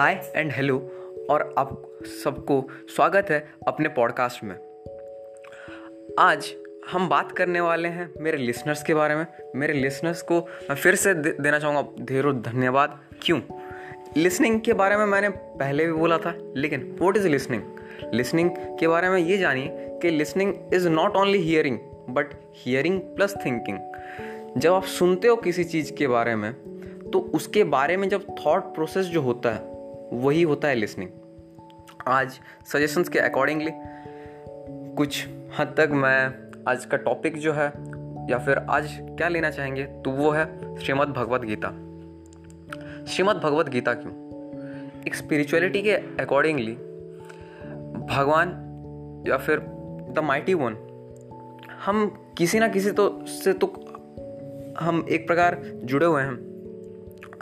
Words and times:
Hi 0.00 0.32
and 0.36 0.52
hello 0.52 0.76
और 1.30 1.54
आप 1.58 1.98
सबको 2.24 2.68
स्वागत 2.94 3.26
है 3.30 3.52
अपने 3.68 3.88
पॉडकास्ट 3.88 4.44
में। 4.44 4.54
आज 6.18 6.54
हम 6.90 7.08
बात 7.08 7.32
करने 7.32 7.60
वाले 7.60 7.88
हैं 7.88 8.10
मेरे 8.18 8.36
लिसनर्स 8.36 8.82
के 8.82 8.94
बारे 8.94 9.16
में। 9.16 9.26
मेरे 9.56 9.74
लिसनर्स 9.74 10.22
को 10.22 10.40
मैं 10.40 10.74
फिर 10.74 10.94
से 10.94 11.14
दे, 11.14 11.30
देना 11.40 11.58
चाहूँगा 11.58 12.04
ढेरों 12.04 12.42
धन्यवाद। 12.42 13.00
क्यों? 13.22 13.40
लिसनिंग 14.16 14.60
के 14.60 14.72
बारे 14.72 14.96
में 14.96 15.06
मैंने 15.06 15.28
पहले 15.28 15.86
भी 15.86 15.92
बोला 15.92 16.18
था 16.18 16.34
लेकिन 16.56 16.96
वॉट 17.00 17.16
इज़ 17.16 17.28
लिसनिंग 17.28 17.62
लिसनिंग 18.14 18.50
के 18.56 18.88
बारे 18.88 19.08
में 19.08 19.18
ये 19.18 19.38
जानिए 19.38 19.68
कि 19.72 20.10
listening 20.10 20.54
is 20.74 20.88
not 20.88 21.16
only 21.16 21.38
hearing 21.38 21.78
but 22.08 22.26
hearing 22.54 23.00
plus 23.00 23.34
thinking 23.46 23.78
जब 24.56 24.72
आप 24.72 24.84
सुनते 24.84 25.28
हो 25.28 25.36
किसी 25.36 25.64
चीज़ 25.64 25.92
के 25.92 26.06
बारे 26.06 26.36
में 26.36 26.52
तो 27.10 27.18
उसके 27.18 27.64
बारे 27.64 27.96
में 27.96 28.08
जब 28.08 28.26
थॉट 28.46 28.62
प्रोसेस 28.62 29.06
जो 29.06 29.22
होता 29.22 29.50
है 29.52 29.69
वही 30.12 30.42
होता 30.42 30.68
है 30.68 30.74
लिसनिंग 30.74 31.10
आज 32.06 32.40
सजेशंस 32.66 33.08
के 33.08 33.18
अकॉर्डिंगली 33.18 33.70
कुछ 34.96 35.28
हद 35.58 35.74
तक 35.76 35.88
मैं 35.92 36.50
आज 36.68 36.84
का 36.84 36.96
टॉपिक 36.96 37.36
जो 37.36 37.52
है, 37.52 37.72
या 38.30 38.38
फिर 38.38 38.58
आज 38.58 38.98
क्या 39.02 39.28
लेना 39.28 39.50
चाहेंगे 39.50 39.84
तो 39.84 40.10
वो 40.10 40.30
है 40.30 40.76
श्रीमद् 40.78 41.10
भगवत 41.10 41.40
गीता. 41.40 41.68
श्रीमद् 43.04 43.38
भगवत 43.38 43.68
गीता 43.68 43.94
क्यों? 43.94 44.14
एक 45.06 45.14
स्पिरिचुअलिटी 45.14 45.82
के 45.82 45.92
अकॉर्डिंगली 45.92 46.72
भगवान 48.16 48.48
या 49.26 49.36
फिर 49.36 49.58
द 50.10 50.18
माइटी 50.18 50.54
वन 50.54 50.76
हम 51.84 52.24
किसी 52.38 52.58
ना 52.58 52.68
किसी 52.68 52.90
तो 52.90 53.26
से 53.26 53.52
तो 53.52 53.66
हम 54.80 55.06
एक 55.10 55.26
प्रकार 55.26 55.62
जुड़े 55.64 56.06
हुए 56.06 56.22
हैं. 56.22 56.36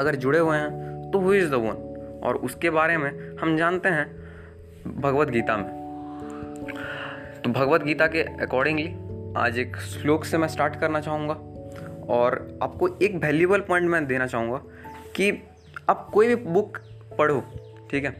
अगर 0.00 0.15
जुड़े 0.15 0.39
हुए 0.39 0.56
हैं 0.56 0.71
तो 1.11 1.19
हु 1.19 1.34
इज़ 1.34 1.50
द 1.50 1.55
वन 1.55 1.88
और 2.23 2.37
उसके 2.37 2.71
बारे 2.71 2.97
में 2.97 3.11
हम 3.37 3.57
जानते 3.57 3.89
हैं 3.89 4.07
भगवत 5.01 5.29
गीता 5.29 5.57
में। 5.57 5.69
तो 7.45 7.51
भगवत 7.51 7.83
गीता 7.83 8.07
के 8.07 8.23
अकॉर्डिंगली 8.43 8.89
आज 9.37 9.59
एक 9.59 9.77
श्लोक 9.77 10.25
से 10.25 10.39
मैं 10.39 10.49
स्टार्ट 10.49 10.77
करना 10.77 11.01
चाहूँगा 11.01 11.35
और 12.15 12.59
आपको 12.63 12.89
एक 13.03 13.17
वैल्यूबल 13.17 13.61
पॉइंट 13.61 13.89
मैं 13.91 14.07
देना 14.07 14.27
चाहूँगा 14.27 14.61
कि 15.17 15.31
आप 15.89 16.11
कोई 16.15 16.29
भी 16.29 16.35
बुक 16.35 16.79
पढ़ो, 17.19 17.41
ठीक 17.91 18.05
है? 18.05 18.11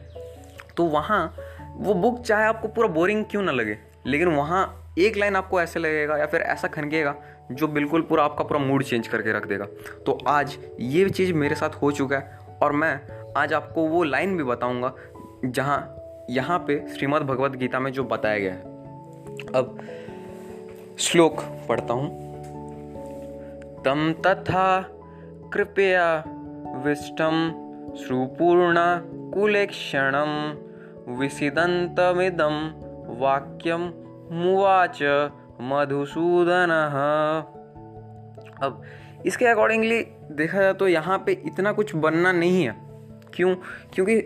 तो 0.77 0.83
वहाँ 0.83 1.35
वो 1.77 1.93
बुक 1.93 2.21
चाहे 2.21 2.45
आपको 2.45 2.67
पूरा 2.67 2.87
बोरिंग 2.87 3.25
क्यों 3.31 3.41
ना 3.41 3.51
लगे, 3.51 3.77
लेकिन 4.07 4.27
वहाँ 4.27 4.93
एक 4.99 5.17
लाइन 5.17 5.35
आपको 5.35 5.61
ऐसे 5.61 5.79
लगेगा 5.79 6.17
या 6.17 6.25
फिर 6.25 6.41
ऐसा 6.41 6.67
खनकेगा 6.67 7.15
जो 7.51 7.67
बिल्कुल 7.67 8.01
पूरा 8.01 8.23
आपका 8.23 8.43
पूरा 8.43 8.59
मूड 8.59 8.83
चेंज 8.83 9.07
करके 9.07 9.31
रख 9.31 9.47
देगा। 9.47 9.65
तो 10.05 10.17
आज 10.27 10.57
ये 10.79 11.09
चीज़ 11.09 11.33
मेरे 11.33 11.55
साथ 11.55 11.69
हो 11.69 11.91
चुका 11.91 12.17
है 12.17 12.37
और 12.63 12.71
मैं 12.71 12.99
आज 13.37 13.53
आपको 13.53 13.87
वो 13.87 14.03
लाइन 14.03 14.37
भी 14.37 14.43
बताऊँगा, 14.43 14.93
जहाँ, 15.45 15.95
यहाँ 16.29 16.59
पे 16.59 16.87
श्रीमद् 16.87 17.23
भगवत 17.23 17.51
गीता 17.51 17.79
में 17.79 17.91
जो 17.91 18.03
बताया 18.03 18.39
गया 18.39 18.53
है। 18.53 18.61
अब, 19.55 19.79
श्लोक 20.99 21.41
पढ़ता 21.69 21.93
हूँ। 21.93 22.29
तम 23.83 24.13
तथा 24.27 24.81
कृपया 25.53 26.23
विष्टम 26.85 27.51
श्रुपूर्ण 28.03 28.75
कुलेक्षणम 29.31 30.53
विसिदंतमिदम 31.13 32.71
वाक्यम 33.19 33.93
मुवाच 34.31 35.03
मधुसूदन। 35.61 36.69
अब, 38.63 38.81
इसके 39.25 39.45
अकॉर्डिंगली 39.45 40.01
देखा 40.31 40.61
जाए 40.61 40.73
तो 40.73 40.87
यहाँ 40.87 41.23
पे 41.25 41.31
इतना 41.31 41.71
कुछ 41.71 41.95
बनना 41.95 42.31
नहीं 42.31 42.63
है। 42.65 42.88
क्यों? 43.33 43.55
क्योंकि 43.93 44.19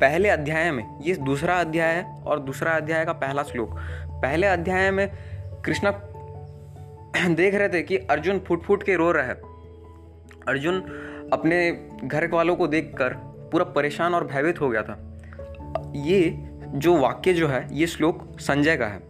पहले 0.00 0.28
अध्याय 0.28 0.70
में, 0.70 1.00
ये 1.00 1.14
दूसरा 1.14 1.54
अध्याय 1.54 1.94
है 1.94 2.22
और 2.22 2.40
दूसरा 2.40 2.72
अध्याय 2.72 3.04
का 3.04 3.12
पहला 3.12 3.42
श्लोक। 3.42 3.70
पहले 4.22 4.46
अध्याय 4.46 4.90
में 4.90 5.12
कृष्णा 5.64 5.90
देख 7.28 7.54
रहे 7.54 7.68
थे 7.68 7.82
कि 7.82 7.96
अर्जुन 7.96 8.38
फुट 8.38 8.62
फुट 8.62 8.82
के 8.82 8.94
रो 8.94 9.12
रहा 9.12 9.24
है। 9.24 9.34
अर्जुन 10.48 10.80
अपने 11.32 11.88
घर 12.04 12.28
वालों 12.28 12.56
को 12.56 12.66
देखकर 12.66 13.08
पूरा 13.52 13.64
परेशान 13.64 14.14
और 14.14 14.26
भयभीत 14.26 14.60
हो 14.60 14.68
गया 14.68 14.82
था। 14.82 15.18
ये 15.96 16.48
जो 16.66 16.96
वाक्य 16.96 17.32
जो 17.32 17.48
है, 17.48 17.68
ये 17.72 17.86
श्लोक 17.86 18.40
संजय 18.40 18.76
का 18.76 18.86
है। 18.86 19.00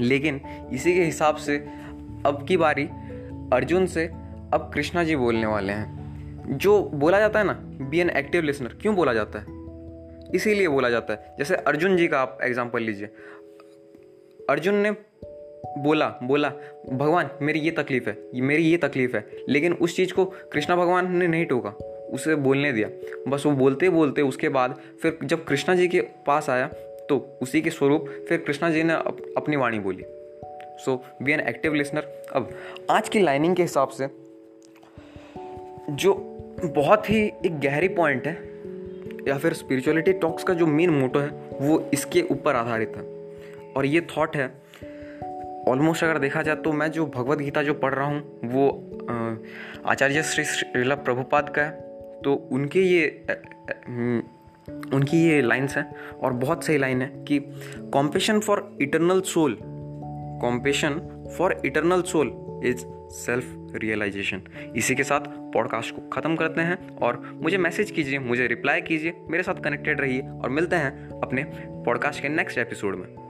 लेकिन 0.00 0.40
इसी 0.72 0.94
के 0.94 1.04
हिसाब 1.04 1.36
से 1.36 1.56
अब 2.26 2.44
की 2.48 2.56
बारी 2.56 2.84
अर्जुन 3.52 3.86
से 3.86 4.06
अब 4.54 4.70
कृष्णा 4.74 5.04
जी 5.04 5.16
बोलने 5.16 5.46
वाले 5.46 5.72
हैं। 5.72 6.01
जो 6.46 6.82
बोला 6.94 7.18
जाता 7.18 7.38
है 7.38 7.44
ना 7.44 7.52
बी 7.80 7.98
एन 8.00 8.10
एक्टिव 8.10 8.42
लिसनर 8.42 8.76
क्यों 8.82 8.94
बोला 8.96 9.12
जाता 9.14 9.38
है? 9.38 9.60
इसीलिए 10.34 10.68
बोला 10.68 10.90
जाता 10.90 11.12
है। 11.12 11.34
जैसे 11.38 11.54
अर्जुन 11.56 11.96
जी 11.96 12.06
का 12.08 12.20
आप 12.20 12.38
एग्ज़ाम्पल 12.42 12.82
लीजिए। 12.82 13.08
अर्जुन 14.50 14.74
ने 14.74 14.90
बोला 15.78 16.06
बोला 16.22 16.48
भगवान 16.92 17.30
मेरी 17.42 17.60
ये 17.60 17.70
तकलीफ़ 17.70 18.08
है 18.08 18.16
मेरी 18.34 18.62
ये 18.62 18.76
तकलीफ़ 18.76 19.16
है। 19.16 19.26
लेकिन 19.48 19.72
उस 19.72 19.96
चीज़ 19.96 20.12
को 20.14 20.24
कृष्णा 20.24 20.76
भगवान 20.76 21.16
ने 21.16 21.26
नहीं 21.26 21.46
टोका 21.46 21.70
उसे 22.12 22.34
बोलने 22.34 22.72
दिया। 22.72 22.88
बस 23.28 23.46
वो 23.46 23.52
बोलते 23.52 23.88
बोलते 23.88 24.22
उसके 24.22 24.48
बाद 24.48 24.78
फिर 25.02 25.18
जब 25.24 25.44
कृष्णा 25.44 25.74
जी 25.74 25.88
के 25.88 26.00
पास 26.00 26.50
आया 26.50 26.66
तो 27.08 27.38
उसी 27.42 27.60
के 27.60 27.70
स्वरूप 27.70 28.08
फिर 28.28 28.38
कृष्णा 28.38 28.70
जी 28.70 28.82
ने 28.82 28.92
अप, 28.92 29.16
अपनी 29.36 29.56
वाणी 29.56 29.78
बोली। 29.78 30.04
So 30.84 31.04
be 31.22 31.32
an 31.32 31.40
active 31.40 31.74
listener 31.74 32.22
अब 32.32 32.50
आज 32.90 33.08
की 33.08 33.20
लाइनिंग 33.20 33.56
के 33.56 33.62
हिसाब 33.62 33.88
से 33.88 34.21
जो 35.92 36.14
बहुत 36.66 37.08
ही 37.10 37.20
एक 37.46 37.58
गहरी 37.60 37.88
पॉइंट 37.90 38.26
है, 38.26 38.32
या 39.28 39.36
फिर 39.38 39.52
स्पिरिचुअलिटी 39.52 40.12
टॉक्स 40.12 40.44
का 40.44 40.54
जो 40.54 40.66
मेन 40.66 40.90
मोटो 40.90 41.18
है, 41.18 41.28
वो 41.60 41.80
इसके 41.94 42.22
ऊपर 42.30 42.56
आधारित 42.56 42.92
है। 42.96 43.02
और 43.72 43.86
ये 43.86 44.00
थॉट 44.08 44.36
है 44.36 44.46
ऑलमोस्ट 45.68 46.04
अगर 46.04 46.18
देखा 46.18 46.42
जाए 46.42 46.56
तो 46.56 46.72
मैं 46.72 46.90
जो 46.90 47.06
भगवत 47.06 47.38
गीता 47.38 47.62
जो 47.62 47.74
पढ़ 47.74 47.94
रहा 47.94 48.06
हूँ, 48.06 48.20
वो 48.44 48.68
आचार्य 49.86 50.22
श्री 50.22 50.44
श्रीला 50.44 50.94
प्रभुपाद 50.96 51.48
का 51.48 51.62
है 51.62 52.20
तो 52.22 52.34
उनके 52.52 52.80
ये 52.80 53.06
उनकी 54.94 55.22
ये 55.22 55.40
लाइन्स 55.42 55.76
हैं, 55.76 55.84
और 56.14 56.32
बहुत 56.32 56.64
सही 56.64 56.78
लाइन 56.78 57.02
है 57.02 57.08
कि 57.24 57.38
compassion 57.92 58.40
for 58.40 58.68
eternal 58.82 59.20
soul 59.26 59.56
compassion 59.62 61.00
for 61.38 61.60
eternal 61.64 62.02
soul 62.02 62.32
is 62.64 62.84
self 63.12 63.72
realization 63.82 64.42
इसी 64.76 64.94
के 64.94 65.04
साथ 65.04 65.20
पॉडकास्ट 65.28 65.94
को 65.94 66.08
ख़त्म 66.08 66.36
करते 66.36 66.60
हैं 66.60 66.96
और 66.96 67.20
मुझे 67.34 67.58
मैसेज 67.58 67.90
कीजिए, 67.90 68.18
मुझे 68.18 68.46
रिप्लाई 68.46 68.80
कीजिए, 68.80 69.12
मेरे 69.30 69.42
साथ 69.42 69.54
कनेक्टेड 69.54 70.00
रहिए 70.00 70.20
और 70.20 70.50
मिलते 70.50 70.76
हैं 70.76 71.20
अपने 71.20 71.44
पॉडकास्ट 71.86 72.22
के 72.22 72.28
नेक्स्ट 72.28 72.58
एपिसोड 72.58 72.96
में। 72.96 73.21